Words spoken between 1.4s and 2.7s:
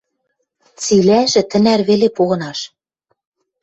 тӹнӓр веле погынаш...